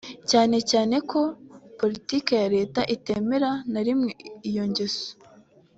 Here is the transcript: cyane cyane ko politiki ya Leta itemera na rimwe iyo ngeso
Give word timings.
cyane 0.29 0.57
cyane 0.71 0.95
ko 1.09 1.21
politiki 1.79 2.31
ya 2.41 2.47
Leta 2.55 2.81
itemera 2.95 3.51
na 3.71 3.81
rimwe 3.87 4.11
iyo 4.49 4.63
ngeso 4.69 5.07